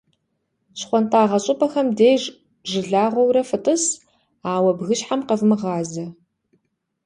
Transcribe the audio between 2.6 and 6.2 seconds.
жылагъуэурэ фытӀыс, ауэ бгыщхьэм къэвмыгъазэ.